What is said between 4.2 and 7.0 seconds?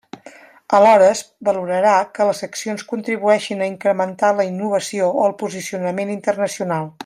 la innovació o el posicionament internacional.